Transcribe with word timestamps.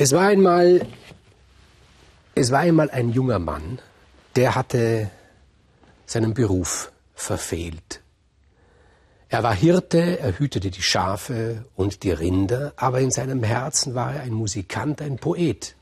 Es 0.00 0.12
war 0.12 0.28
einmal, 0.28 0.86
es 2.36 2.52
war 2.52 2.60
einmal 2.60 2.88
ein 2.88 3.10
junger 3.10 3.40
Mann, 3.40 3.80
der 4.36 4.54
hatte 4.54 5.10
seinen 6.06 6.34
Beruf 6.34 6.92
verfehlt. 7.16 8.00
Er 9.28 9.42
war 9.42 9.52
Hirte, 9.52 10.20
er 10.20 10.38
hütete 10.38 10.70
die 10.70 10.82
Schafe 10.82 11.64
und 11.74 12.04
die 12.04 12.12
Rinder, 12.12 12.74
aber 12.76 13.00
in 13.00 13.10
seinem 13.10 13.42
Herzen 13.42 13.96
war 13.96 14.14
er 14.14 14.20
ein 14.22 14.34
Musikant, 14.34 15.02
ein 15.02 15.16
Poet. 15.16 15.74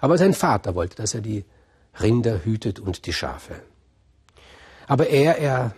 Aber 0.00 0.18
sein 0.18 0.34
Vater 0.34 0.74
wollte, 0.74 0.96
dass 0.96 1.14
er 1.14 1.22
die 1.22 1.46
Rinder 2.02 2.44
hütet 2.44 2.80
und 2.80 3.06
die 3.06 3.14
Schafe. 3.14 3.62
Aber 4.86 5.08
er, 5.08 5.38
er 5.38 5.74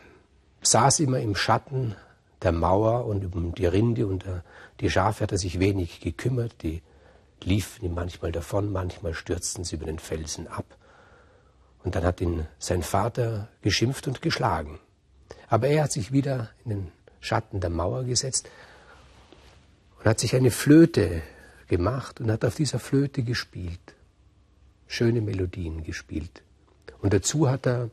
saß 0.63 0.99
immer 0.99 1.21
im 1.21 1.37
Schatten 1.37 1.95
der 2.43 2.51
Mauer 2.51 3.07
und 3.07 3.33
um 3.33 3.55
die 3.55 3.67
Rinde 3.67 4.09
und 4.09 4.25
die 4.81 4.91
Schafe 4.91 5.23
hat 5.23 5.31
er 5.31 5.39
sich 5.39 5.61
wenig 5.61 6.01
gekümmert. 6.01 6.65
Die 6.65 6.83
liefen 7.45 7.85
ihm 7.85 7.95
manchmal 7.95 8.33
davon, 8.33 8.73
manchmal 8.73 9.15
stürzten 9.15 9.65
sie 9.65 9.77
über 9.77 9.87
den 9.87 9.99
Felsen 9.99 10.49
ab. 10.49 10.65
Und 11.85 11.95
dann 11.95 12.05
hat 12.05 12.21
ihn 12.21 12.47
sein 12.59 12.83
Vater 12.83 13.49
geschimpft 13.63 14.07
und 14.07 14.23
geschlagen. 14.23 14.79
Aber 15.49 15.69
er 15.69 15.85
hat 15.85 15.93
sich 15.93 16.13
wieder 16.13 16.51
in 16.65 16.71
den 16.71 16.93
Schatten 17.21 17.61
der 17.61 17.71
Mauer 17.71 18.05
gesetzt 18.05 18.49
und 19.99 20.07
hat 20.07 20.21
sich 20.21 20.35
eine 20.35 20.51
Flöte 20.51 21.23
gemacht 21.69 22.21
und 22.21 22.31
hat 22.31 22.45
auf 22.45 22.55
dieser 22.55 22.79
Flöte 22.79 23.23
gespielt, 23.23 23.95
schöne 24.87 25.21
Melodien 25.21 25.85
gespielt. 25.85 26.43
Und 27.01 27.13
dazu 27.13 27.49
hat 27.49 27.67
er 27.67 27.91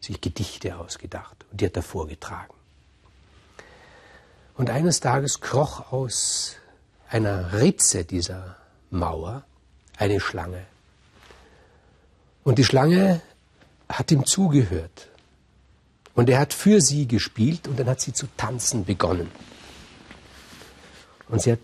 sich 0.00 0.20
Gedichte 0.20 0.76
ausgedacht 0.76 1.44
und 1.50 1.60
die 1.60 1.66
hat 1.66 1.76
er 1.76 1.82
vorgetragen. 1.82 2.54
Und 4.54 4.70
eines 4.70 5.00
Tages 5.00 5.40
kroch 5.40 5.92
aus 5.92 6.56
einer 7.08 7.52
Ritze 7.52 8.04
dieser 8.04 8.56
Mauer 8.98 9.44
eine 9.96 10.20
Schlange. 10.20 10.64
Und 12.44 12.58
die 12.58 12.64
Schlange 12.64 13.20
hat 13.88 14.10
ihm 14.10 14.24
zugehört 14.26 15.08
und 16.14 16.28
er 16.28 16.38
hat 16.38 16.52
für 16.52 16.80
sie 16.80 17.06
gespielt 17.06 17.68
und 17.68 17.78
dann 17.78 17.88
hat 17.88 18.00
sie 18.00 18.12
zu 18.12 18.26
tanzen 18.36 18.84
begonnen. 18.84 19.30
Und 21.28 21.42
sie 21.42 21.52
hat 21.52 21.60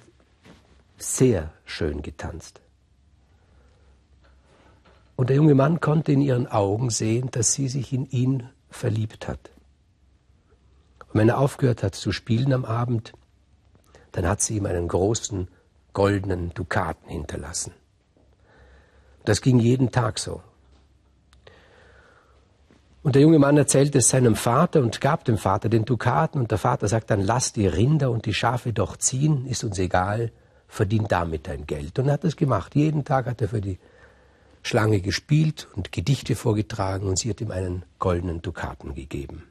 sehr 0.99 1.53
schön 1.65 2.03
getanzt. 2.03 2.61
Und 5.17 5.29
der 5.29 5.37
junge 5.37 5.55
Mann 5.55 5.81
konnte 5.81 6.13
in 6.13 6.21
ihren 6.21 6.47
Augen 6.47 6.91
sehen, 6.91 7.31
dass 7.31 7.53
sie 7.53 7.69
sich 7.69 7.93
in 7.93 8.11
ihn 8.11 8.49
verliebt 8.71 9.29
hat. 9.29 9.51
Und 11.09 11.21
wenn 11.21 11.29
er 11.29 11.39
aufgehört 11.39 11.83
hat 11.83 11.95
zu 11.95 12.13
spielen 12.13 12.53
am 12.53 12.65
Abend, 12.65 13.13
dann 14.13 14.27
hat 14.27 14.41
sie 14.41 14.57
ihm 14.57 14.67
einen 14.67 14.89
großen 14.89 15.49
goldenen 15.93 16.51
Dukaten 16.55 17.09
hinterlassen. 17.09 17.73
Das 19.25 19.41
ging 19.41 19.59
jeden 19.59 19.91
Tag 19.91 20.19
so. 20.19 20.43
Und 23.03 23.17
der 23.17 23.23
junge 23.23 23.41
Mann 23.41 23.57
erzählte 23.57 23.99
es 23.99 24.09
seinem 24.09 24.37
Vater 24.37 24.81
und 24.81 25.01
gab 25.01 25.25
dem 25.25 25.37
Vater 25.37 25.69
den 25.69 25.85
Dukaten 25.85 26.41
und 26.41 26.51
der 26.51 26.59
Vater 26.59 26.87
sagt 26.87 27.11
dann, 27.11 27.21
lass 27.21 27.53
die 27.53 27.67
Rinder 27.67 28.11
und 28.11 28.27
die 28.27 28.35
Schafe 28.35 28.73
doch 28.73 28.97
ziehen, 28.97 29.47
ist 29.47 29.65
uns 29.65 29.79
egal, 29.79 30.31
verdien 30.69 31.07
damit 31.09 31.49
dein 31.49 31.67
Geld. 31.67 31.99
Und 31.99 32.07
er 32.07 32.15
hat 32.15 32.25
es 32.25 32.37
gemacht. 32.37 32.77
Jeden 32.77 33.05
Tag 33.05 33.27
hat 33.27 33.43
er 33.43 33.49
für 33.49 33.61
die 33.61 33.79
Schlange 34.63 35.01
gespielt 35.01 35.67
und 35.75 35.91
Gedichte 35.91 36.37
vorgetragen 36.37 37.09
und 37.09 37.19
sie 37.19 37.31
hat 37.31 37.41
ihm 37.41 37.51
einen 37.51 37.85
goldenen 37.99 38.41
Dukaten 38.41 38.95
gegeben. 38.95 39.43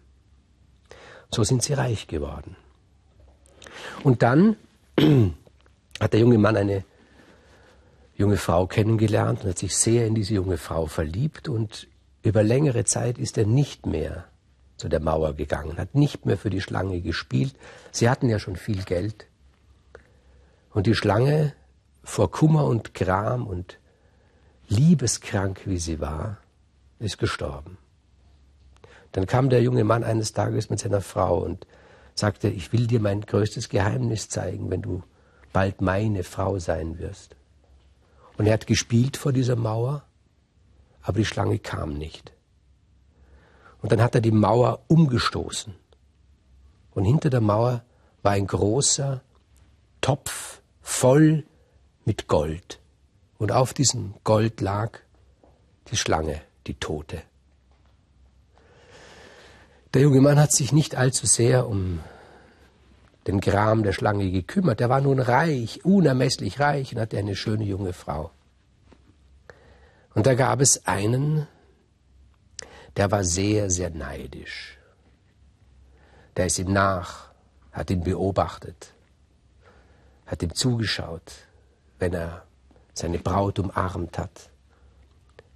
So 1.30 1.44
sind 1.44 1.62
sie 1.62 1.74
reich 1.74 2.08
geworden. 2.08 2.56
Und 4.04 4.24
dann 4.24 4.56
hat 6.02 6.14
der 6.14 6.20
junge 6.20 6.40
Mann 6.40 6.58
eine 6.58 6.84
junge 8.16 8.38
Frau 8.38 8.66
kennengelernt 8.66 9.44
und 9.44 9.52
hat 9.52 9.60
sich 9.60 9.78
sehr 9.78 10.08
in 10.08 10.16
diese 10.16 10.34
junge 10.34 10.58
Frau 10.58 10.88
verliebt 10.88 11.48
und 11.48 11.88
über 12.24 12.44
längere 12.44 12.86
Zeit 12.86 13.18
ist 13.18 13.38
er 13.38 13.46
nicht 13.46 13.86
mehr 13.86 14.26
zu 14.78 14.90
der 14.90 15.00
Mauer 15.00 15.34
gegangen, 15.36 15.78
hat 15.78 15.94
nicht 15.94 16.26
mehr 16.26 16.38
für 16.38 16.50
die 16.50 16.62
Schlange 16.62 17.02
gespielt. 17.02 17.56
Sie 17.92 18.10
hatten 18.10 18.30
ja 18.30 18.40
schon 18.40 18.56
viel 18.56 18.84
Geld. 18.84 19.28
Und 20.72 20.88
die 20.88 20.96
Schlange, 20.96 21.54
vor 22.04 22.32
Kummer 22.32 22.66
und 22.66 22.96
Gram 22.96 23.46
und 23.46 23.78
liebeskrank 24.70 25.62
wie 25.66 25.78
sie 25.78 26.00
war, 26.00 26.38
ist 26.98 27.20
gestorben. 27.20 27.78
Dann 29.12 29.28
kam 29.28 29.50
der 29.50 29.62
junge 29.62 29.84
Mann 29.84 30.04
eines 30.04 30.34
Tages 30.34 30.72
mit 30.72 30.80
seiner 30.80 31.02
Frau 31.02 31.44
und 31.44 31.68
sagte, 32.16 32.48
ich 32.48 32.74
will 32.74 32.88
dir 32.88 33.00
mein 33.00 33.22
größtes 33.22 33.70
Geheimnis 33.70 34.30
zeigen, 34.30 34.72
wenn 34.72 34.82
du 34.82 35.04
bald 35.54 35.82
meine 35.82 36.24
Frau 36.24 36.60
sein 36.60 37.00
wirst. 37.00 37.36
Und 38.38 38.48
er 38.48 38.54
hat 38.54 38.68
gespielt 38.68 39.18
vor 39.18 39.34
dieser 39.34 39.56
Mauer 39.56 40.04
aber 41.04 41.20
die 41.20 41.26
Schlange 41.26 41.60
kam 41.60 41.94
nicht. 41.94 42.32
Und 43.82 43.92
dann 43.92 44.02
hat 44.02 44.16
er 44.16 44.22
die 44.22 44.32
Mauer 44.32 44.84
umgestoßen. 44.88 45.74
Und 46.92 47.06
hinter 47.06 47.30
der 47.30 47.42
Mauer 47.42 47.84
war 48.22 48.34
ein 48.34 48.48
großer 48.48 49.22
Topf 50.02 50.62
voll 50.82 51.46
mit 52.06 52.28
Gold. 52.28 52.80
Und 53.38 53.52
auf 53.52 53.74
diesem 53.74 54.14
Gold 54.24 54.62
lag 54.62 55.00
die 55.90 55.98
Schlange, 55.98 56.42
die 56.68 56.76
Tote. 56.76 57.24
Der 59.94 60.04
junge 60.04 60.22
Mann 60.22 60.40
hat 60.40 60.52
sich 60.52 60.72
nicht 60.72 60.96
allzu 60.96 61.26
sehr 61.26 61.68
um 61.68 62.00
den 63.28 63.40
Gram 63.40 63.84
der 63.84 63.94
Schlange 63.94 64.32
gekümmert. 64.32 64.82
Er 64.82 64.90
war 64.90 65.02
nun 65.02 65.20
reich, 65.20 65.86
unermesslich 65.86 66.60
reich 66.60 66.94
und 66.94 67.02
hatte 67.02 67.18
eine 67.18 67.36
schöne 67.36 67.64
junge 67.64 67.94
Frau. 67.94 68.32
Und 70.14 70.26
da 70.26 70.34
gab 70.34 70.60
es 70.62 70.86
einen, 70.86 71.48
der 72.98 73.12
war 73.12 73.24
sehr, 73.24 73.70
sehr 73.70 73.90
neidisch. 73.90 74.78
Der 76.36 76.48
ist 76.48 76.60
ihm 76.60 76.74
nach, 76.74 77.30
hat 77.72 77.90
ihn 77.90 78.04
beobachtet, 78.04 78.94
hat 80.26 80.44
ihm 80.44 80.54
zugeschaut, 80.54 81.32
wenn 82.00 82.14
er 82.14 82.44
seine 82.94 83.20
Braut 83.20 83.60
umarmt 83.60 84.18
hat. 84.18 84.50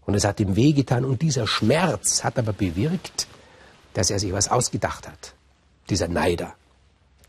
Und 0.06 0.14
es 0.14 0.24
hat 0.24 0.40
ihm 0.40 0.56
wehgetan 0.56 1.04
und 1.04 1.22
dieser 1.22 1.48
Schmerz 1.48 2.24
hat 2.24 2.38
aber 2.38 2.54
bewirkt, 2.54 3.28
dass 3.94 4.12
er 4.12 4.20
sich 4.20 4.32
was 4.32 4.50
ausgedacht 4.50 5.08
hat, 5.08 5.34
dieser 5.90 6.08
Neider. 6.08 6.56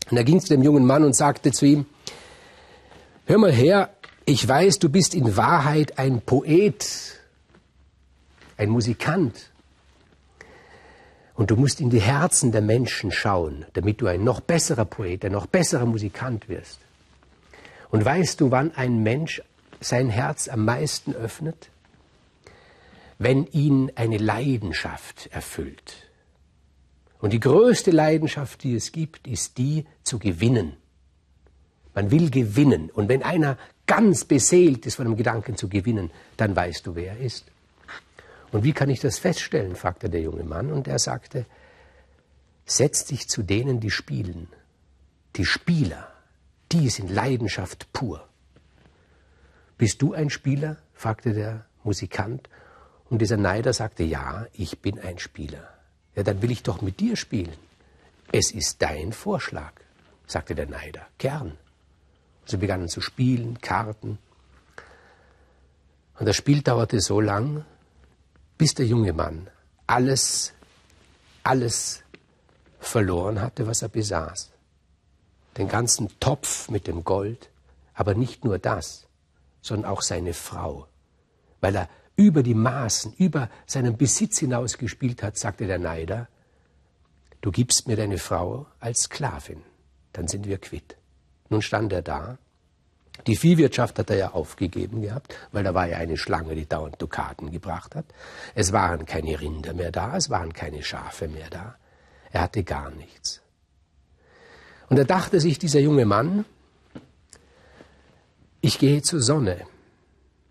Und 0.09 0.17
er 0.17 0.23
ging 0.23 0.39
zu 0.39 0.47
dem 0.47 0.63
jungen 0.63 0.85
Mann 0.85 1.03
und 1.03 1.15
sagte 1.15 1.51
zu 1.51 1.65
ihm, 1.65 1.85
hör 3.25 3.37
mal 3.37 3.51
her, 3.51 3.89
ich 4.25 4.45
weiß, 4.47 4.79
du 4.79 4.89
bist 4.89 5.15
in 5.15 5.37
Wahrheit 5.37 5.99
ein 5.99 6.21
Poet, 6.21 7.19
ein 8.57 8.69
Musikant. 8.69 9.51
Und 11.35 11.51
du 11.51 11.55
musst 11.55 11.79
in 11.79 11.89
die 11.89 12.01
Herzen 12.01 12.51
der 12.51 12.61
Menschen 12.61 13.11
schauen, 13.11 13.65
damit 13.73 14.01
du 14.01 14.07
ein 14.07 14.23
noch 14.23 14.41
besserer 14.41 14.85
Poet, 14.85 15.23
ein 15.23 15.31
noch 15.31 15.45
besserer 15.45 15.85
Musikant 15.85 16.49
wirst. 16.49 16.79
Und 17.89 18.03
weißt 18.03 18.41
du, 18.41 18.51
wann 18.51 18.75
ein 18.75 19.03
Mensch 19.03 19.41
sein 19.79 20.09
Herz 20.09 20.47
am 20.47 20.65
meisten 20.65 21.13
öffnet? 21.13 21.69
Wenn 23.19 23.45
ihn 23.47 23.91
eine 23.95 24.17
Leidenschaft 24.17 25.27
erfüllt. 25.31 26.06
Und 27.19 27.33
die 27.33 27.39
größte 27.39 27.91
Leidenschaft, 27.91 28.63
die 28.63 28.75
es 28.75 28.91
gibt, 28.91 29.27
ist 29.27 29.57
die 29.57 29.85
zu 30.03 30.19
gewinnen. 30.19 30.77
Man 31.95 32.11
will 32.11 32.29
gewinnen. 32.29 32.91
Und 32.91 33.09
wenn 33.09 33.23
einer 33.23 33.57
ganz 33.87 34.23
beseelt 34.25 34.85
ist 34.85 34.95
von 34.95 35.05
dem 35.05 35.15
Gedanken 35.15 35.57
zu 35.57 35.67
gewinnen, 35.67 36.11
dann 36.37 36.55
weißt 36.55 36.85
du, 36.85 36.95
wer 36.95 37.13
er 37.13 37.19
ist. 37.19 37.45
Und 38.51 38.63
wie 38.63 38.73
kann 38.73 38.89
ich 38.89 38.99
das 38.99 39.17
feststellen? 39.17 39.75
fragte 39.75 40.09
der 40.09 40.21
junge 40.21 40.43
Mann. 40.43 40.71
Und 40.71 40.87
er 40.87 40.99
sagte, 40.99 41.45
setz 42.65 43.05
dich 43.05 43.27
zu 43.27 43.41
denen, 43.41 43.79
die 43.79 43.89
spielen. 43.89 44.47
Die 45.35 45.45
Spieler, 45.45 46.07
die 46.71 46.89
sind 46.89 47.09
Leidenschaft 47.09 47.91
pur. 47.93 48.27
Bist 49.77 50.01
du 50.01 50.13
ein 50.13 50.29
Spieler? 50.29 50.77
fragte 50.93 51.33
der 51.33 51.65
Musikant. 51.83 52.47
Und 53.09 53.21
dieser 53.21 53.37
Neider 53.37 53.73
sagte, 53.73 54.03
ja, 54.03 54.45
ich 54.53 54.79
bin 54.79 54.99
ein 54.99 55.17
Spieler. 55.17 55.76
Ja, 56.17 56.23
dann 56.23 56.41
will 56.41 56.49
ich 56.49 56.63
doch 56.63 56.81
mit 56.81 56.99
dir 56.99 57.15
spielen. 57.15 57.53
Es 58.31 58.51
ist 58.51 58.81
dein 58.81 59.13
Vorschlag, 59.13 59.73
sagte 60.25 60.55
der 60.55 60.65
Neider. 60.65 61.05
Gern. 61.19 61.57
Sie 62.45 62.57
begannen 62.57 62.89
zu 62.89 63.01
spielen, 63.01 63.61
Karten. 63.61 64.17
Und 66.17 66.25
das 66.25 66.35
Spiel 66.35 66.63
dauerte 66.63 66.99
so 67.01 67.21
lang, 67.21 67.65
bis 68.57 68.73
der 68.73 68.87
junge 68.87 69.13
Mann 69.13 69.51
alles, 69.85 70.53
alles 71.43 72.03
verloren 72.79 73.39
hatte, 73.39 73.67
was 73.67 73.83
er 73.83 73.89
besaß. 73.89 74.51
Den 75.57 75.67
ganzen 75.67 76.19
Topf 76.19 76.67
mit 76.69 76.87
dem 76.87 77.03
Gold, 77.03 77.49
aber 77.93 78.15
nicht 78.15 78.43
nur 78.43 78.57
das, 78.57 79.05
sondern 79.61 79.91
auch 79.91 80.01
seine 80.01 80.33
Frau. 80.33 80.87
Weil 81.61 81.75
er 81.75 81.89
über 82.17 82.43
die 82.43 82.55
Maßen, 82.55 83.13
über 83.13 83.49
seinen 83.65 83.95
Besitz 83.95 84.39
hinaus 84.39 84.77
gespielt 84.77 85.23
hat, 85.23 85.37
sagte 85.37 85.67
der 85.67 85.79
Neider, 85.79 86.27
du 87.39 87.51
gibst 87.51 87.87
mir 87.87 87.95
deine 87.95 88.17
Frau 88.17 88.65
als 88.81 89.03
Sklavin, 89.03 89.61
dann 90.11 90.27
sind 90.27 90.45
wir 90.47 90.57
quitt. 90.57 90.97
Nun 91.49 91.61
stand 91.61 91.93
er 91.93 92.01
da 92.01 92.37
Die 93.25 93.35
Viehwirtschaft 93.35 93.97
hat 93.97 94.09
er 94.09 94.17
ja 94.17 94.31
aufgegeben 94.31 95.01
gehabt, 95.01 95.33
weil 95.51 95.63
da 95.63 95.73
war 95.73 95.87
ja 95.87 95.97
eine 95.97 96.17
Schlange, 96.17 96.55
die 96.55 96.67
dauernd 96.67 97.01
Dukaten 97.01 97.51
gebracht 97.51 97.95
hat. 97.95 98.05
Es 98.53 98.71
waren 98.73 99.05
keine 99.05 99.39
Rinder 99.39 99.73
mehr 99.73 99.91
da, 99.91 100.15
es 100.15 100.29
waren 100.29 100.53
keine 100.53 100.83
Schafe 100.83 101.27
mehr 101.27 101.49
da. 101.49 101.75
Er 102.31 102.41
hatte 102.41 102.63
gar 102.63 102.91
nichts. 102.91 103.41
Und 104.89 104.97
da 104.97 105.03
dachte 105.03 105.39
sich 105.39 105.57
dieser 105.57 105.79
junge 105.79 106.05
Mann, 106.05 106.45
ich 108.61 108.79
gehe 108.79 109.01
zur 109.01 109.21
Sonne. 109.21 109.65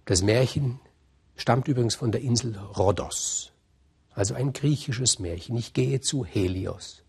Das 0.05 0.23
Märchen 0.23 0.81
stammt 1.37 1.69
übrigens 1.69 1.95
von 1.95 2.13
der 2.13 2.23
Insel 2.23 2.57
Rhodos, 2.57 3.53
also 4.15 4.35
ein 4.35 4.53
griechisches 4.53 5.19
Märchen. 5.19 5.57
Ich 5.57 5.73
gehe 5.73 6.01
zu 6.01 6.25
Helios. 6.25 7.03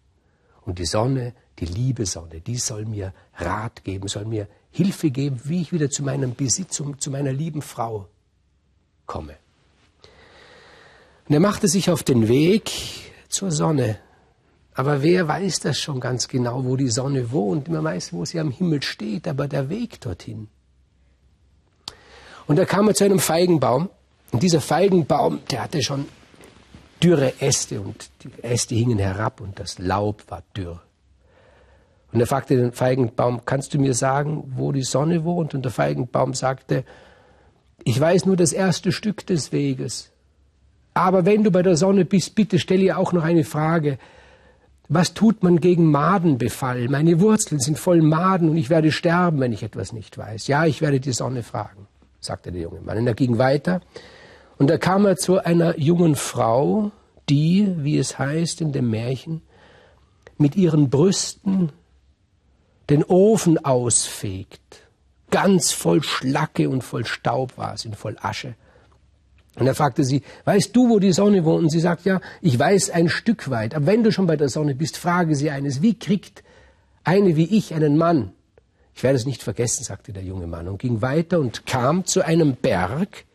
Und 0.62 0.79
die 0.79 0.85
Sonne, 0.85 1.33
die 1.59 1.65
liebe 1.65 2.06
Sonne, 2.06 2.41
die 2.41 2.57
soll 2.57 2.85
mir 2.85 3.13
Rat 3.35 3.85
geben, 3.85 4.09
soll 4.09 4.25
mir 4.25 4.47
Hilfe 4.69 5.12
geben, 5.12 5.39
wie 5.45 5.62
ich 5.62 5.71
wieder 5.71 5.89
zu 5.89 6.03
meinem 6.03 6.35
Besitz, 6.35 6.75
zu 6.75 7.12
meiner 7.12 7.31
lieben 7.31 7.62
Frau 7.62 8.09
komme. 9.06 9.38
Und 11.27 11.33
er 11.33 11.39
machte 11.39 11.68
sich 11.68 11.89
auf 11.89 12.03
den 12.03 12.27
Weg 12.27 12.71
zur 13.30 13.51
Sonne. 13.51 14.00
Aber 14.73 15.01
wer 15.01 15.27
weiß 15.27 15.62
das 15.62 15.80
schon 15.80 16.00
ganz 16.00 16.27
genau, 16.27 16.63
wo 16.63 16.75
die 16.75 16.89
Sonne 16.89 17.31
wohnt? 17.31 17.68
Man 17.68 17.83
weiß, 17.83 18.13
wo 18.13 18.25
sie 18.25 18.39
am 18.39 18.51
Himmel 18.51 18.83
steht, 18.83 19.27
aber 19.27 19.47
der 19.47 19.69
Weg 19.69 20.00
dorthin. 20.01 20.50
Und 22.45 22.57
da 22.57 22.65
kam 22.65 22.88
er 22.88 22.94
zu 22.94 23.03
einem 23.03 23.19
Feigenbaum. 23.19 23.89
Und 24.31 24.44
dieser 24.44 24.62
Feigenbaum, 24.62 25.39
der 25.50 25.63
hatte 25.63 25.81
schon 25.81 26.06
dürre 27.01 27.33
Äste 27.41 27.79
und 27.79 28.09
die 28.24 28.44
Äste 28.44 28.75
hingen 28.75 29.00
herab 29.00 29.41
und 29.41 29.59
das 29.59 29.79
Laub 29.79 30.24
war 30.29 30.44
dürr. 30.56 30.81
Und 32.12 32.19
er 32.19 32.27
fragte 32.27 32.56
den 32.56 32.71
Feigenbaum, 32.71 33.41
kannst 33.45 33.74
du 33.74 33.79
mir 33.79 33.94
sagen, 33.94 34.53
wo 34.56 34.71
die 34.71 34.83
Sonne 34.83 35.24
wohnt? 35.24 35.53
Und 35.53 35.63
der 35.63 35.71
Feigenbaum 35.71 36.33
sagte, 36.33 36.83
ich 37.83 38.00
weiß 38.00 38.25
nur 38.25 38.35
das 38.35 38.53
erste 38.53 38.91
Stück 38.91 39.25
des 39.27 39.51
Weges. 39.51 40.12
Aber 40.94 41.25
wenn 41.25 41.44
du 41.44 41.51
bei 41.51 41.62
der 41.62 41.77
Sonne 41.77 42.06
bist, 42.06 42.33
bitte 42.33 42.59
stell 42.59 42.81
ihr 42.81 42.97
auch 42.97 43.13
noch 43.13 43.23
eine 43.23 43.44
Frage. 43.44 44.00
Was 44.89 45.13
tut 45.13 45.44
man 45.44 45.59
gegen 45.59 45.91
Madenbefall? 45.91 46.88
Meine 46.88 47.19
Wurzeln 47.19 47.59
sind 47.59 47.77
voll 47.77 48.01
Maden 48.01 48.50
und 48.50 48.57
ich 48.57 48.69
werde 48.69 48.91
sterben, 48.91 49.39
wenn 49.41 49.51
ich 49.51 49.62
etwas 49.62 49.91
nicht 49.91 50.18
weiß. 50.18 50.47
Ja, 50.47 50.65
ich 50.65 50.81
werde 50.81 51.00
die 51.00 51.12
Sonne 51.12 51.44
fragen, 51.44 51.88
sagte 52.19 52.51
der 52.51 52.62
junge 52.62 52.81
Mann. 52.81 52.97
Und 52.97 53.07
er 53.07 53.13
ging 53.13 53.38
weiter. 53.38 53.81
Und 54.57 54.69
da 54.69 54.77
kam 54.77 55.06
er 55.06 55.18
zu 55.18 55.44
einer 55.44 55.77
jungen 55.80 56.15
Frau, 56.15 56.92
die, 57.30 57.74
wie 57.77 57.98
es 57.98 58.18
heißt 58.18 58.62
in 58.62 58.71
dem 58.71 58.89
Märchen, 58.89 59.42
mit 60.38 60.56
ihren 60.56 60.89
Brüsten 60.89 61.71
den 62.89 63.04
Ofen 63.04 63.63
ausfegt. 63.63 64.62
Ganz 65.30 65.71
voll 65.71 66.04
Schlacke 66.04 66.69
und 66.69 66.83
voll 66.83 67.06
Staub 67.06 67.57
war 67.57 67.77
sie, 67.77 67.92
voll 67.92 68.15
Asche. 68.21 68.56
Und 69.56 69.68
er 69.68 69.75
fragte 69.75 70.04
sie, 70.04 70.21
weißt 70.45 70.75
du, 70.75 70.89
wo 70.89 71.00
die 71.00 71.12
Sonne 71.12 71.44
wohnt? 71.44 71.63
Und 71.63 71.69
sie 71.69 71.80
sagt, 71.80 72.06
ja, 72.06 72.21
ich 72.42 72.57
weiß 72.57 72.92
ein 72.92 73.09
Stück 73.09 73.50
weit. 73.50 73.75
Aber 73.75 73.88
wenn 73.88 74.04
du 74.04 74.12
schon 74.12 74.27
bei 74.27 74.38
der 74.38 74.50
Sonne 74.50 74.75
bist, 74.75 74.98
frage 74.98 75.36
sie 75.36 75.50
eines, 75.50 75.81
wie 75.81 75.98
kriegt 75.98 76.44
eine 77.04 77.36
wie 77.36 77.57
ich 77.57 77.74
einen 77.74 77.98
Mann? 77.98 78.33
Ich 78.94 79.04
werde 79.04 79.18
es 79.18 79.25
nicht 79.25 79.44
vergessen, 79.44 79.83
sagte 79.83 80.13
der 80.13 80.24
junge 80.24 80.48
Mann 80.48 80.68
und 80.68 80.80
ging 80.80 81.01
weiter 81.01 81.39
und 81.39 81.65
kam 81.65 82.06
zu 82.06 82.24
einem 82.24 82.56
Berg, 82.56 83.25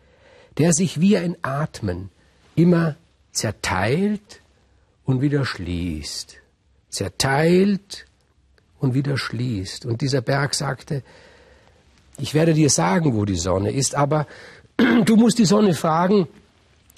der 0.58 0.72
sich 0.72 1.00
wie 1.00 1.16
ein 1.16 1.37
Atmen 1.43 2.10
immer 2.54 2.96
zerteilt 3.32 4.40
und 5.04 5.20
wieder 5.20 5.44
schließt. 5.44 6.37
Zerteilt 6.88 8.06
und 8.78 8.94
wieder 8.94 9.16
schließt. 9.16 9.87
Und 9.87 10.02
dieser 10.02 10.20
Berg 10.20 10.54
sagte, 10.54 11.02
ich 12.19 12.34
werde 12.34 12.54
dir 12.54 12.69
sagen, 12.69 13.14
wo 13.14 13.25
die 13.25 13.37
Sonne 13.37 13.70
ist, 13.70 13.94
aber 13.94 14.26
du 15.04 15.16
musst 15.16 15.38
die 15.38 15.46
Sonne 15.46 15.75
fragen, 15.75 16.28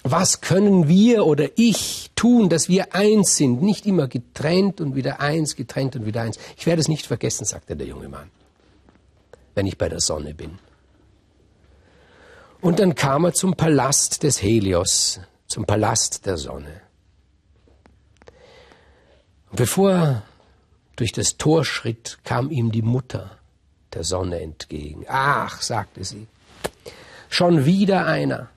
was 0.03 0.43
können 0.43 0.87
wir 0.87 1.25
oder 1.25 1.49
ich 1.57 2.11
tun, 2.15 2.51
dass 2.51 2.69
wir 2.69 2.95
eins 2.95 3.37
sind, 3.37 3.63
nicht 3.63 3.87
immer 3.87 4.07
getrennt 4.07 4.81
und 4.81 4.95
wieder 4.95 5.21
eins, 5.21 5.57
getrennt 5.57 5.97
und 5.97 6.05
wieder 6.05 6.21
eins. 6.21 6.39
Ich 6.59 6.67
werde 6.67 6.81
es 6.81 6.89
nicht 6.89 7.07
vergessen, 7.07 7.47
sagte 7.47 7.75
der 7.75 7.87
junge 7.87 8.11
Mann, 8.11 8.31
wenn 9.55 9.67
ich 9.67 9.79
bei 9.79 9.89
der 9.89 10.01
Sonne 10.01 10.35
bin. 10.35 10.59
Und 12.65 12.79
dann 12.79 12.95
kam 12.95 13.27
er 13.27 13.35
zum 13.35 13.57
Palast 13.57 14.23
des 14.23 14.43
Helios, 14.43 15.21
zum 15.47 15.67
Palast 15.67 16.25
der 16.25 16.39
Sonne. 16.39 16.81
Und 19.51 19.57
bevor 19.57 19.91
er 19.91 20.23
durch 20.97 21.13
das 21.13 21.37
Tor 21.37 21.67
schritt, 21.67 22.21
kam 22.25 22.51
ihm 22.51 22.73
die 22.73 22.81
Mutter 22.81 23.33
der 23.93 24.03
Sonne 24.03 24.41
entgegen. 24.41 25.05
Ach, 25.09 25.61
sagte 25.61 26.05
sie, 26.05 26.27
schon 27.29 27.67
wieder 27.67 28.07
einer, 28.07 28.49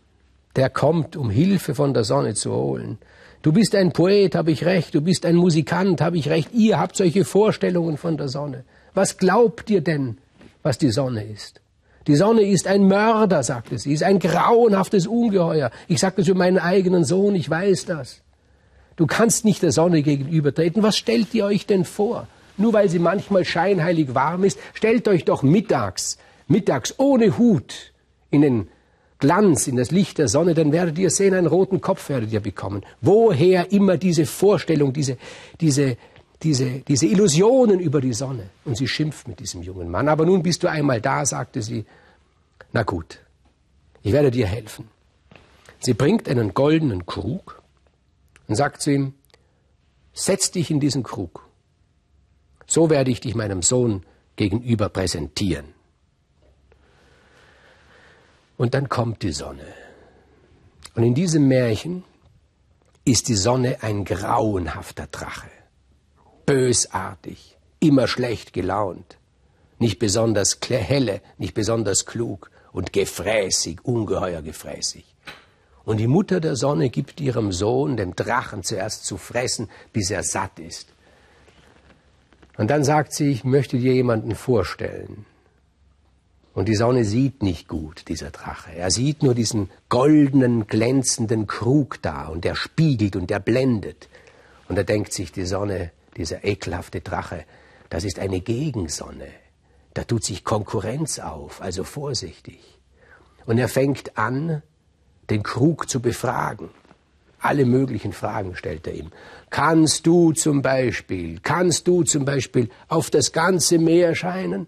der 0.56 0.70
kommt, 0.70 1.18
um 1.18 1.30
Hilfe 1.30 1.76
von 1.76 1.94
der 1.94 2.06
Sonne 2.06 2.34
zu 2.34 2.54
holen. 2.54 3.00
Du 3.42 3.52
bist 3.52 3.76
ein 3.76 3.92
Poet, 3.92 4.36
habe 4.36 4.52
ich 4.52 4.64
recht, 4.64 4.96
du 4.96 5.02
bist 5.02 5.26
ein 5.26 5.36
Musikant, 5.36 6.00
habe 6.00 6.18
ich 6.18 6.30
recht, 6.30 6.54
ihr 6.54 6.80
habt 6.80 6.96
solche 6.96 7.26
Vorstellungen 7.26 7.98
von 7.98 8.16
der 8.16 8.30
Sonne. 8.30 8.64
Was 8.94 9.18
glaubt 9.18 9.70
ihr 9.70 9.82
denn, 9.82 10.18
was 10.64 10.78
die 10.78 10.92
Sonne 10.92 11.26
ist? 11.26 11.60
Die 12.08 12.16
Sonne 12.16 12.42
ist 12.44 12.68
ein 12.68 12.88
Mörder, 12.88 13.44
sagte 13.44 13.78
sie, 13.78 13.94
ist 13.94 14.04
ein 14.04 14.20
grauenhaftes 14.20 15.08
Ungeheuer. 15.08 15.72
Ich 15.88 16.00
sagte 16.00 16.22
das 16.22 16.28
für 16.28 16.36
meinen 16.36 16.58
eigenen 16.58 17.04
Sohn, 17.04 17.36
ich 17.36 17.50
weiß 17.50 17.86
das. 17.86 18.22
Du 18.96 19.06
kannst 19.06 19.46
nicht 19.46 19.62
der 19.62 19.74
Sonne 19.74 20.02
gegenübertreten. 20.02 20.82
Was 20.84 20.98
stellt 20.98 21.34
ihr 21.34 21.46
euch 21.46 21.66
denn 21.68 21.86
vor? 21.86 22.28
Nur 22.58 22.74
weil 22.74 22.90
sie 22.90 23.00
manchmal 23.00 23.46
scheinheilig 23.46 24.16
warm 24.16 24.46
ist, 24.46 24.58
stellt 24.74 25.08
euch 25.08 25.26
doch 25.26 25.44
mittags, 25.44 26.18
mittags 26.48 26.96
ohne 26.98 27.38
Hut 27.38 27.94
in 28.32 28.42
den 28.42 28.68
Glanz, 29.20 29.68
in 29.68 29.76
das 29.76 29.92
Licht 29.92 30.18
der 30.18 30.28
Sonne, 30.28 30.54
dann 30.54 30.72
werdet 30.72 30.98
ihr 30.98 31.10
sehen, 31.10 31.34
einen 31.34 31.48
roten 31.48 31.82
Kopf 31.82 32.10
werdet 32.10 32.32
ihr 32.32 32.40
bekommen. 32.40 32.84
Woher 33.02 33.72
immer 33.72 33.98
diese 33.98 34.26
Vorstellung, 34.26 34.94
diese, 34.94 35.18
diese, 35.60 35.98
diese, 36.44 36.80
diese 36.82 37.08
Illusionen 37.08 37.80
über 37.80 38.02
die 38.02 38.14
Sonne? 38.14 38.50
Und 38.66 38.78
sie 38.78 38.88
schimpft 38.88 39.28
mit 39.28 39.40
diesem 39.40 39.64
jungen 39.64 39.90
Mann. 39.90 40.08
Aber 40.08 40.26
nun 40.26 40.44
bist 40.44 40.64
du 40.64 40.70
einmal 40.70 41.02
da, 41.02 41.26
sagte 41.26 41.62
sie. 41.62 41.86
Na 42.74 42.84
gut, 42.84 43.20
ich 44.04 44.14
werde 44.14 44.32
dir 44.32 44.48
helfen. 44.48 44.90
Sie 45.80 45.94
bringt 45.94 46.28
einen 46.28 46.54
goldenen 46.54 47.06
Krug 47.06 47.62
und 48.48 48.56
sagt 48.56 48.82
zu 48.82 48.92
ihm, 48.92 49.14
setz 50.14 50.52
dich 50.52 50.72
in 50.72 50.80
diesen 50.80 51.04
Krug. 51.04 51.48
So 52.66 52.90
werde 52.90 53.12
ich 53.12 53.22
dich 53.22 53.36
meinem 53.36 53.62
Sohn 53.62 54.06
gegenüber 54.36 54.90
präsentieren. 54.90 55.74
Und 58.58 58.74
dann 58.74 58.90
kommt 58.90 59.24
die 59.24 59.32
Sonne. 59.32 59.66
Und 60.96 61.04
in 61.04 61.14
diesem 61.14 61.48
Märchen 61.48 62.04
ist 63.06 63.28
die 63.28 63.36
Sonne 63.36 63.78
ein 63.82 64.04
grauenhafter 64.04 65.08
Drache. 65.08 65.50
Bösartig, 66.48 67.58
immer 67.82 68.08
schlecht 68.08 68.54
gelaunt, 68.54 69.18
nicht 69.80 70.00
besonders 70.00 70.58
helle, 70.70 71.20
nicht 71.38 71.54
besonders 71.54 72.06
klug 72.06 72.50
und 72.72 72.94
gefräßig, 72.94 73.84
ungeheuer 73.84 74.42
gefräßig. 74.42 75.04
Und 75.84 75.98
die 75.98 76.08
Mutter 76.08 76.40
der 76.40 76.56
Sonne 76.56 76.90
gibt 76.90 77.20
ihrem 77.20 77.52
Sohn, 77.52 77.98
dem 77.98 78.16
Drachen, 78.16 78.64
zuerst 78.64 79.04
zu 79.04 79.18
fressen, 79.18 79.70
bis 79.92 80.10
er 80.10 80.24
satt 80.24 80.58
ist. 80.58 80.88
Und 82.58 82.70
dann 82.70 82.86
sagt 82.86 83.12
sie, 83.12 83.30
ich 83.30 83.44
möchte 83.44 83.78
dir 83.78 83.94
jemanden 83.94 84.34
vorstellen. 84.34 85.26
Und 86.54 86.70
die 86.70 86.76
Sonne 86.76 87.04
sieht 87.04 87.44
nicht 87.44 87.68
gut, 87.68 88.08
dieser 88.08 88.32
Drache. 88.32 88.72
Er 88.74 88.90
sieht 88.90 89.22
nur 89.22 89.36
diesen 89.36 89.70
goldenen, 89.90 90.66
glänzenden 90.66 91.46
Krug 91.46 92.02
da 92.02 92.28
und 92.28 92.46
der 92.46 92.56
spiegelt 92.56 93.18
und 93.18 93.30
der 93.30 93.40
blendet. 93.40 94.08
Und 94.70 94.78
da 94.78 94.84
denkt 94.84 95.12
sich 95.12 95.34
die 95.34 95.46
Sonne, 95.46 95.92
dieser 96.18 96.44
ekelhafte 96.44 97.02
Drache, 97.02 97.46
das 97.90 98.04
ist 98.04 98.20
eine 98.20 98.42
Gegensonne. 98.42 99.30
Da 99.94 100.04
tut 100.04 100.24
sich 100.24 100.44
Konkurrenz 100.44 101.20
auf, 101.20 101.62
also 101.62 101.84
vorsichtig. 101.84 102.60
Und 103.46 103.58
er 103.58 103.70
fängt 103.70 104.18
an, 104.18 104.62
den 105.30 105.44
Krug 105.44 105.90
zu 105.90 106.02
befragen. 106.02 106.70
Alle 107.40 107.66
möglichen 107.66 108.14
Fragen 108.14 108.56
stellt 108.56 108.88
er 108.88 108.94
ihm. 108.94 109.12
Kannst 109.50 110.08
du 110.08 110.34
zum 110.34 110.62
Beispiel, 110.62 111.40
kannst 111.42 111.88
du 111.88 112.04
zum 112.04 112.26
Beispiel 112.26 112.70
auf 112.88 113.10
das 113.10 113.32
ganze 113.32 113.78
Meer 113.78 114.16
scheinen? 114.16 114.68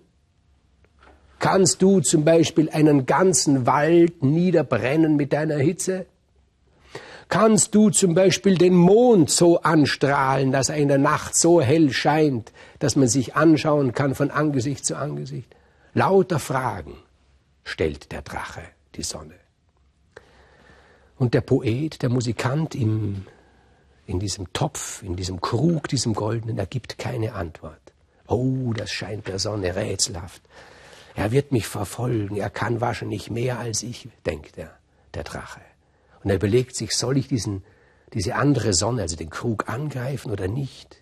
Kannst 1.40 1.82
du 1.82 2.02
zum 2.02 2.26
Beispiel 2.26 2.70
einen 2.70 3.06
ganzen 3.06 3.66
Wald 3.66 4.24
niederbrennen 4.24 5.16
mit 5.16 5.34
deiner 5.34 5.58
Hitze? 5.58 6.06
Kannst 7.30 7.76
du 7.76 7.92
zum 7.92 8.16
Beispiel 8.16 8.58
den 8.58 8.74
Mond 8.74 9.30
so 9.30 9.62
anstrahlen, 9.62 10.52
dass 10.52 10.70
er 10.70 10.78
in 10.78 10.88
der 10.88 10.98
Nacht 10.98 11.36
so 11.36 11.62
hell 11.62 11.94
scheint, 11.94 12.52
dass 12.80 12.96
man 12.96 13.08
sich 13.08 13.36
anschauen 13.36 13.94
kann 13.94 14.16
von 14.16 14.32
Angesicht 14.32 14.84
zu 14.84 14.98
Angesicht? 14.98 15.56
Lauter 15.94 16.40
Fragen 16.40 16.98
stellt 17.64 18.12
der 18.12 18.24
Drache 18.24 18.64
die 18.96 19.04
Sonne. 19.04 19.36
Und 21.18 21.36
der 21.36 21.42
Poet, 21.42 22.02
der 22.02 22.10
Musikant 22.10 22.74
im, 22.74 23.28
in 24.08 24.20
diesem 24.20 24.52
Topf, 24.52 25.04
in 25.04 25.16
diesem 25.16 25.40
Krug, 25.40 25.88
diesem 25.88 26.16
goldenen, 26.16 26.58
er 26.58 26.66
gibt 26.66 26.98
keine 26.98 27.34
Antwort. 27.34 27.94
Oh, 28.26 28.74
das 28.74 28.90
scheint 28.90 29.28
der 29.28 29.38
Sonne 29.38 29.76
rätselhaft. 29.76 30.42
Er 31.16 31.32
wird 31.32 31.52
mich 31.52 31.68
verfolgen, 31.68 32.38
er 32.38 32.50
kann 32.50 32.82
wahrscheinlich 32.82 33.30
mehr 33.30 33.60
als 33.60 33.84
ich, 33.84 34.10
denkt 34.26 34.58
er, 34.58 34.74
der 35.14 35.24
Drache. 35.24 35.62
Und 36.24 36.30
er 36.30 36.36
überlegt 36.36 36.76
sich, 36.76 36.92
soll 36.96 37.18
ich 37.18 37.28
diesen, 37.28 37.64
diese 38.14 38.36
andere 38.36 38.74
Sonne, 38.74 39.04
also 39.04 39.16
den 39.16 39.30
Krug, 39.30 39.70
angreifen 39.70 40.32
oder 40.32 40.48
nicht? 40.48 41.02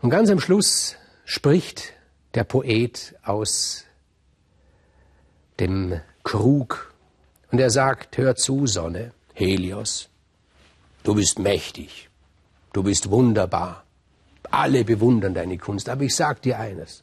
Und 0.00 0.10
ganz 0.10 0.30
am 0.30 0.40
Schluss 0.40 0.96
spricht 1.24 1.92
der 2.34 2.44
Poet 2.44 3.14
aus 3.22 3.84
dem 5.58 6.00
Krug 6.22 6.94
und 7.50 7.58
er 7.58 7.70
sagt, 7.70 8.16
hör 8.16 8.34
zu, 8.36 8.66
Sonne, 8.66 9.12
Helios, 9.34 10.08
du 11.02 11.14
bist 11.14 11.38
mächtig, 11.38 12.08
du 12.72 12.82
bist 12.82 13.10
wunderbar, 13.10 13.84
alle 14.50 14.84
bewundern 14.84 15.34
deine 15.34 15.58
Kunst, 15.58 15.88
aber 15.88 16.04
ich 16.04 16.16
sag 16.16 16.40
dir 16.42 16.58
eines, 16.58 17.02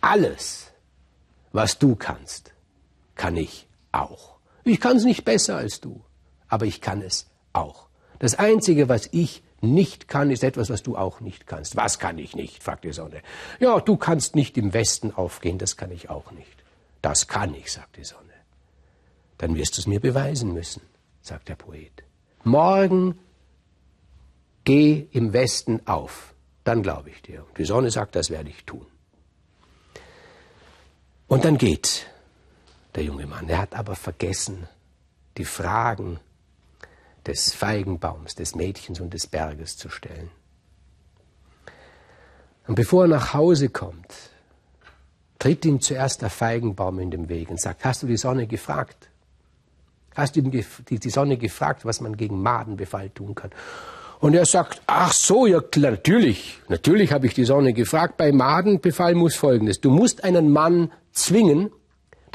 alles, 0.00 0.70
was 1.52 1.78
du 1.78 1.96
kannst, 1.96 2.52
kann 3.16 3.36
ich 3.36 3.66
auch. 3.90 4.35
Ich 4.66 4.80
kann 4.80 4.96
es 4.96 5.04
nicht 5.04 5.24
besser 5.24 5.56
als 5.56 5.80
du, 5.80 6.02
aber 6.48 6.66
ich 6.66 6.80
kann 6.80 7.00
es 7.00 7.30
auch. 7.52 7.86
Das 8.18 8.34
Einzige, 8.34 8.88
was 8.88 9.08
ich 9.12 9.44
nicht 9.60 10.08
kann, 10.08 10.32
ist 10.32 10.42
etwas, 10.42 10.70
was 10.70 10.82
du 10.82 10.96
auch 10.96 11.20
nicht 11.20 11.46
kannst. 11.46 11.76
Was 11.76 12.00
kann 12.00 12.18
ich 12.18 12.34
nicht? 12.34 12.64
fragt 12.64 12.82
die 12.82 12.92
Sonne. 12.92 13.22
Ja, 13.60 13.78
du 13.78 13.96
kannst 13.96 14.34
nicht 14.34 14.58
im 14.58 14.74
Westen 14.74 15.12
aufgehen, 15.12 15.58
das 15.58 15.76
kann 15.76 15.92
ich 15.92 16.10
auch 16.10 16.32
nicht. 16.32 16.64
Das 17.00 17.28
kann 17.28 17.54
ich, 17.54 17.70
sagt 17.70 17.96
die 17.96 18.02
Sonne. 18.02 18.32
Dann 19.38 19.54
wirst 19.54 19.76
du 19.76 19.82
es 19.82 19.86
mir 19.86 20.00
beweisen 20.00 20.52
müssen, 20.52 20.82
sagt 21.22 21.48
der 21.48 21.54
Poet. 21.54 22.02
Morgen 22.42 23.20
geh 24.64 25.06
im 25.12 25.32
Westen 25.32 25.86
auf, 25.86 26.34
dann 26.64 26.82
glaube 26.82 27.10
ich 27.10 27.22
dir. 27.22 27.44
Und 27.46 27.56
die 27.56 27.64
Sonne 27.64 27.92
sagt, 27.92 28.16
das 28.16 28.30
werde 28.30 28.50
ich 28.50 28.64
tun. 28.64 28.86
Und 31.28 31.44
dann 31.44 31.56
geht 31.56 32.06
der 32.96 33.04
junge 33.04 33.26
Mann. 33.26 33.48
Er 33.48 33.58
hat 33.58 33.74
aber 33.74 33.94
vergessen, 33.94 34.66
die 35.36 35.44
Fragen 35.44 36.18
des 37.26 37.52
Feigenbaums, 37.52 38.34
des 38.34 38.54
Mädchens 38.54 39.00
und 39.00 39.12
des 39.12 39.26
Berges 39.26 39.76
zu 39.76 39.88
stellen. 39.88 40.30
Und 42.66 42.74
bevor 42.74 43.04
er 43.04 43.08
nach 43.08 43.34
Hause 43.34 43.68
kommt, 43.68 44.14
tritt 45.38 45.64
ihm 45.64 45.80
zuerst 45.80 46.22
der 46.22 46.30
Feigenbaum 46.30 46.98
in 46.98 47.10
den 47.10 47.28
Weg 47.28 47.50
und 47.50 47.60
sagt, 47.60 47.84
hast 47.84 48.02
du 48.02 48.06
die 48.06 48.16
Sonne 48.16 48.46
gefragt? 48.46 49.10
Hast 50.14 50.34
du 50.34 50.42
die 50.42 51.10
Sonne 51.10 51.36
gefragt, 51.36 51.84
was 51.84 52.00
man 52.00 52.16
gegen 52.16 52.40
Madenbefall 52.40 53.10
tun 53.10 53.34
kann? 53.34 53.50
Und 54.18 54.34
er 54.34 54.46
sagt, 54.46 54.80
ach 54.86 55.12
so, 55.12 55.46
ja 55.46 55.60
klar, 55.60 55.90
natürlich, 55.90 56.58
natürlich 56.68 57.12
habe 57.12 57.26
ich 57.26 57.34
die 57.34 57.44
Sonne 57.44 57.74
gefragt. 57.74 58.16
Bei 58.16 58.32
Madenbefall 58.32 59.14
muss 59.14 59.36
Folgendes. 59.36 59.82
Du 59.82 59.90
musst 59.90 60.24
einen 60.24 60.50
Mann 60.50 60.90
zwingen, 61.12 61.70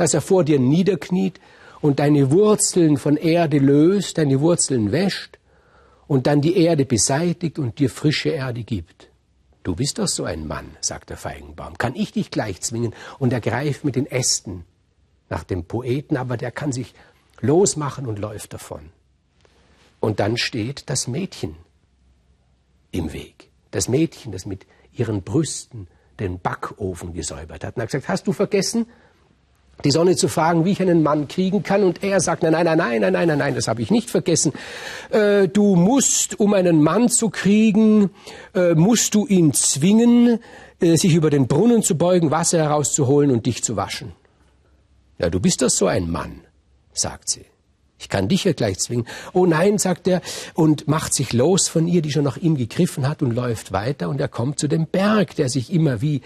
dass 0.01 0.15
er 0.15 0.21
vor 0.21 0.43
dir 0.43 0.57
niederkniet 0.57 1.39
und 1.79 1.99
deine 1.99 2.31
Wurzeln 2.31 2.97
von 2.97 3.17
Erde 3.17 3.59
löst, 3.59 4.17
deine 4.17 4.41
Wurzeln 4.41 4.91
wäscht 4.91 5.37
und 6.07 6.25
dann 6.25 6.41
die 6.41 6.57
Erde 6.57 6.85
beseitigt 6.85 7.59
und 7.59 7.77
dir 7.77 7.87
frische 7.91 8.29
Erde 8.29 8.63
gibt. 8.63 9.09
Du 9.61 9.75
bist 9.75 9.99
doch 9.99 10.07
so 10.07 10.23
ein 10.23 10.47
Mann, 10.47 10.71
sagt 10.81 11.11
der 11.11 11.17
Feigenbaum. 11.17 11.77
Kann 11.77 11.95
ich 11.95 12.11
dich 12.11 12.31
gleich 12.31 12.61
zwingen? 12.61 12.95
Und 13.19 13.31
er 13.31 13.41
greift 13.41 13.83
mit 13.83 13.95
den 13.95 14.07
Ästen 14.07 14.65
nach 15.29 15.43
dem 15.43 15.65
Poeten, 15.65 16.17
aber 16.17 16.35
der 16.35 16.49
kann 16.49 16.71
sich 16.71 16.95
losmachen 17.39 18.07
und 18.07 18.17
läuft 18.17 18.53
davon. 18.53 18.89
Und 19.99 20.19
dann 20.19 20.35
steht 20.35 20.89
das 20.89 21.07
Mädchen 21.07 21.55
im 22.89 23.13
Weg. 23.13 23.51
Das 23.69 23.87
Mädchen, 23.87 24.31
das 24.31 24.47
mit 24.47 24.65
ihren 24.93 25.21
Brüsten 25.21 25.87
den 26.19 26.39
Backofen 26.39 27.13
gesäubert 27.13 27.63
hat. 27.63 27.75
Und 27.75 27.81
er 27.81 27.83
hat 27.83 27.91
gesagt, 27.91 28.09
hast 28.09 28.25
du 28.25 28.33
vergessen, 28.33 28.87
die 29.83 29.91
Sonne 29.91 30.15
zu 30.15 30.27
fragen, 30.27 30.65
wie 30.65 30.71
ich 30.71 30.81
einen 30.81 31.03
Mann 31.03 31.27
kriegen 31.27 31.63
kann. 31.63 31.83
Und 31.83 32.03
er 32.03 32.19
sagt, 32.19 32.43
nein, 32.43 32.51
nein, 32.51 32.65
nein, 32.65 32.77
nein, 32.77 33.13
nein, 33.13 33.27
nein, 33.27 33.37
nein, 33.37 33.55
das 33.55 33.67
habe 33.67 33.81
ich 33.81 33.91
nicht 33.91 34.09
vergessen. 34.09 34.53
Äh, 35.09 35.47
du 35.47 35.75
musst, 35.75 36.39
um 36.39 36.53
einen 36.53 36.81
Mann 36.81 37.09
zu 37.09 37.29
kriegen, 37.29 38.11
äh, 38.53 38.73
musst 38.75 39.15
du 39.15 39.25
ihn 39.27 39.53
zwingen, 39.53 40.39
äh, 40.79 40.95
sich 40.97 41.13
über 41.13 41.29
den 41.29 41.47
Brunnen 41.47 41.83
zu 41.83 41.97
beugen, 41.97 42.31
Wasser 42.31 42.59
herauszuholen 42.59 43.31
und 43.31 43.45
dich 43.45 43.63
zu 43.63 43.75
waschen. 43.75 44.13
Ja, 45.17 45.29
du 45.29 45.39
bist 45.39 45.61
doch 45.61 45.69
so 45.69 45.87
ein 45.87 46.09
Mann, 46.09 46.41
sagt 46.93 47.29
sie. 47.29 47.45
Ich 47.99 48.09
kann 48.09 48.27
dich 48.27 48.45
ja 48.45 48.53
gleich 48.53 48.79
zwingen. 48.79 49.05
Oh 49.31 49.45
nein, 49.45 49.77
sagt 49.77 50.07
er 50.07 50.21
und 50.55 50.87
macht 50.87 51.13
sich 51.13 51.33
los 51.33 51.67
von 51.67 51.87
ihr, 51.87 52.01
die 52.01 52.11
schon 52.11 52.23
nach 52.23 52.37
ihm 52.37 52.57
gegriffen 52.57 53.07
hat 53.07 53.21
und 53.21 53.29
läuft 53.29 53.71
weiter 53.71 54.09
und 54.09 54.19
er 54.19 54.27
kommt 54.27 54.57
zu 54.57 54.67
dem 54.67 54.87
Berg, 54.87 55.35
der 55.35 55.49
sich 55.49 55.71
immer 55.71 56.01
wie 56.01 56.21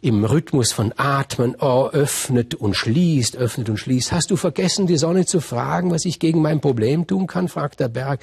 im 0.00 0.24
Rhythmus 0.24 0.72
von 0.72 0.92
Atmen 0.96 1.56
oh, 1.58 1.88
öffnet 1.88 2.54
und 2.54 2.74
schließt, 2.74 3.36
öffnet 3.36 3.68
und 3.68 3.78
schließt. 3.78 4.12
Hast 4.12 4.30
du 4.30 4.36
vergessen, 4.36 4.86
die 4.86 4.96
Sonne 4.96 5.26
zu 5.26 5.40
fragen, 5.40 5.90
was 5.90 6.04
ich 6.04 6.20
gegen 6.20 6.40
mein 6.40 6.60
Problem 6.60 7.06
tun 7.06 7.26
kann? 7.26 7.48
fragt 7.48 7.80
der 7.80 7.88
Berg. 7.88 8.20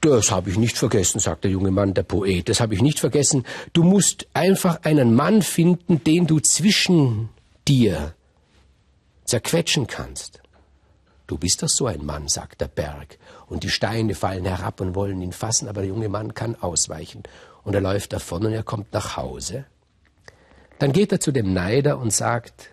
Das 0.00 0.30
habe 0.30 0.48
ich 0.48 0.56
nicht 0.56 0.78
vergessen, 0.78 1.18
sagt 1.18 1.44
der 1.44 1.50
junge 1.50 1.70
Mann, 1.70 1.92
der 1.92 2.04
Poet. 2.04 2.48
Das 2.48 2.60
habe 2.60 2.74
ich 2.74 2.80
nicht 2.80 3.00
vergessen. 3.00 3.44
Du 3.72 3.82
musst 3.82 4.28
einfach 4.32 4.80
einen 4.84 5.14
Mann 5.14 5.42
finden, 5.42 6.02
den 6.04 6.26
du 6.26 6.40
zwischen 6.40 7.28
dir 7.68 8.14
zerquetschen 9.24 9.86
kannst. 9.86 10.40
Du 11.26 11.36
bist 11.36 11.62
doch 11.62 11.68
so 11.68 11.86
ein 11.86 12.04
Mann, 12.04 12.28
sagt 12.28 12.60
der 12.60 12.68
Berg, 12.68 13.18
und 13.46 13.62
die 13.62 13.68
Steine 13.68 14.14
fallen 14.14 14.44
herab 14.44 14.80
und 14.80 14.94
wollen 14.94 15.20
ihn 15.20 15.32
fassen, 15.32 15.68
aber 15.68 15.82
der 15.82 15.90
junge 15.90 16.08
Mann 16.08 16.34
kann 16.34 16.56
ausweichen. 16.60 17.22
Und 17.62 17.74
er 17.74 17.80
läuft 17.80 18.12
davon 18.12 18.46
und 18.46 18.52
er 18.52 18.62
kommt 18.62 18.92
nach 18.92 19.16
Hause. 19.16 19.66
Dann 20.80 20.92
geht 20.92 21.12
er 21.12 21.20
zu 21.20 21.30
dem 21.30 21.52
Neider 21.52 21.98
und 21.98 22.12
sagt, 22.12 22.70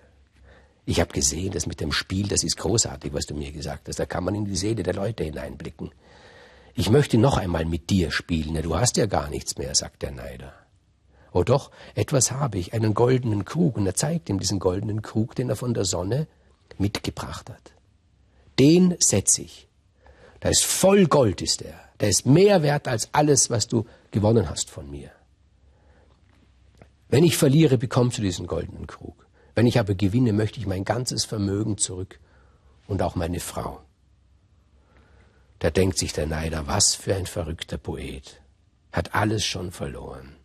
ich 0.85 0.99
habe 0.99 1.13
gesehen, 1.13 1.51
das 1.51 1.67
mit 1.67 1.79
dem 1.79 1.91
Spiel, 1.91 2.27
das 2.27 2.43
ist 2.43 2.57
großartig, 2.57 3.13
was 3.13 3.27
du 3.27 3.35
mir 3.35 3.51
gesagt 3.51 3.87
hast. 3.87 3.99
Da 3.99 4.07
kann 4.07 4.23
man 4.23 4.33
in 4.33 4.45
die 4.45 4.55
Seele 4.55 4.81
der 4.81 4.95
Leute 4.95 5.23
hineinblicken. 5.23 5.91
Ich 6.73 6.89
möchte 6.89 7.19
noch 7.19 7.37
einmal 7.37 7.65
mit 7.65 7.91
dir 7.91 8.09
spielen. 8.09 8.59
du 8.61 8.75
hast 8.75 8.97
ja 8.97 9.05
gar 9.05 9.29
nichts 9.29 9.59
mehr, 9.59 9.75
sagt 9.75 10.01
der 10.01 10.11
Neider. 10.11 10.53
Oh 11.31 11.43
doch, 11.43 11.69
etwas 11.93 12.31
habe 12.31 12.57
ich, 12.57 12.73
einen 12.73 12.95
goldenen 12.95 13.45
Krug. 13.45 13.77
Und 13.77 13.85
er 13.85 13.93
zeigt 13.93 14.29
ihm 14.29 14.39
diesen 14.39 14.57
goldenen 14.57 15.03
Krug, 15.03 15.35
den 15.35 15.49
er 15.49 15.55
von 15.55 15.75
der 15.75 15.85
Sonne 15.85 16.25
mitgebracht 16.79 17.49
hat 17.49 17.77
den 18.59 18.95
setze 18.99 19.41
ich. 19.43 19.67
Da 20.39 20.49
ist 20.49 20.65
voll 20.65 21.07
Gold 21.07 21.41
ist 21.41 21.61
er. 21.61 21.79
Der 21.99 22.09
ist 22.09 22.25
mehr 22.25 22.61
wert 22.61 22.87
als 22.87 23.09
alles, 23.13 23.49
was 23.49 23.67
du 23.67 23.85
gewonnen 24.11 24.49
hast 24.49 24.69
von 24.69 24.89
mir. 24.89 25.11
Wenn 27.09 27.23
ich 27.23 27.37
verliere, 27.37 27.77
bekommst 27.77 28.17
du 28.17 28.21
diesen 28.21 28.47
goldenen 28.47 28.87
Krug. 28.87 29.25
Wenn 29.55 29.67
ich 29.67 29.79
aber 29.79 29.95
gewinne, 29.95 30.33
möchte 30.33 30.59
ich 30.59 30.67
mein 30.67 30.83
ganzes 30.83 31.25
Vermögen 31.25 31.77
zurück 31.77 32.19
und 32.87 33.01
auch 33.01 33.15
meine 33.15 33.39
Frau. 33.39 33.81
Da 35.59 35.71
denkt 35.71 35.97
sich 35.97 36.13
der 36.13 36.27
Neider, 36.27 36.67
was 36.67 36.93
für 36.93 37.15
ein 37.15 37.25
verrückter 37.25 37.77
Poet. 37.77 38.41
Hat 38.91 39.15
alles 39.15 39.45
schon 39.45 39.71
verloren. 39.71 40.35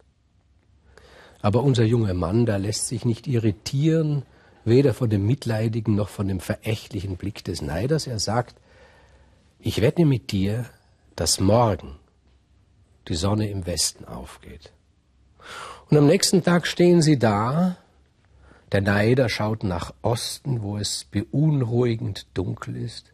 Aber 1.42 1.62
unser 1.62 1.84
junger 1.84 2.14
Mann, 2.14 2.46
da 2.46 2.56
lässt 2.56 2.88
sich 2.88 3.04
nicht 3.04 3.26
irritieren 3.26 4.24
weder 4.64 4.94
von 4.94 5.10
dem 5.10 5.26
mitleidigen 5.26 5.94
noch 5.94 6.08
von 6.08 6.28
dem 6.28 6.40
verächtlichen 6.40 7.16
Blick 7.16 7.44
des 7.44 7.62
Neiders. 7.62 8.06
Er 8.06 8.18
sagt, 8.18 8.56
ich 9.58 9.80
wette 9.80 10.04
mit 10.04 10.32
dir, 10.32 10.66
dass 11.16 11.40
morgen 11.40 11.98
die 13.08 13.14
Sonne 13.14 13.50
im 13.50 13.66
Westen 13.66 14.04
aufgeht. 14.04 14.72
Und 15.90 15.98
am 15.98 16.06
nächsten 16.06 16.42
Tag 16.42 16.66
stehen 16.66 17.02
sie 17.02 17.18
da, 17.18 17.76
der 18.72 18.80
Neider 18.80 19.28
schaut 19.28 19.64
nach 19.64 19.92
Osten, 20.00 20.62
wo 20.62 20.78
es 20.78 21.04
beunruhigend 21.04 22.26
dunkel 22.32 22.76
ist. 22.76 23.12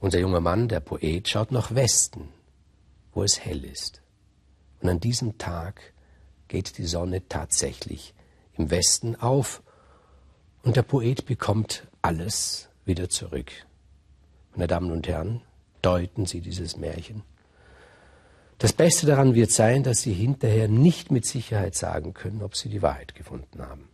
Unser 0.00 0.18
junger 0.18 0.40
Mann, 0.40 0.68
der 0.68 0.80
Poet, 0.80 1.28
schaut 1.28 1.52
nach 1.52 1.74
Westen, 1.74 2.28
wo 3.12 3.22
es 3.22 3.44
hell 3.44 3.64
ist. 3.64 4.00
Und 4.80 4.88
an 4.88 5.00
diesem 5.00 5.36
Tag 5.36 5.92
geht 6.48 6.78
die 6.78 6.86
Sonne 6.86 7.28
tatsächlich 7.28 8.14
im 8.56 8.70
Westen 8.70 9.14
auf 9.14 9.62
und 10.62 10.76
der 10.76 10.82
Poet 10.82 11.26
bekommt 11.26 11.86
alles 12.00 12.68
wieder 12.86 13.10
zurück. 13.10 13.52
Meine 14.52 14.66
Damen 14.66 14.90
und 14.90 15.06
Herren, 15.06 15.42
deuten 15.82 16.24
Sie 16.26 16.40
dieses 16.40 16.76
Märchen. 16.76 17.22
Das 18.60 18.74
Beste 18.74 19.06
daran 19.06 19.34
wird 19.34 19.50
sein, 19.50 19.82
dass 19.82 20.02
Sie 20.02 20.12
hinterher 20.12 20.68
nicht 20.68 21.10
mit 21.10 21.24
Sicherheit 21.24 21.74
sagen 21.74 22.12
können, 22.12 22.42
ob 22.42 22.54
Sie 22.54 22.68
die 22.68 22.82
Wahrheit 22.82 23.14
gefunden 23.14 23.62
haben. 23.62 23.88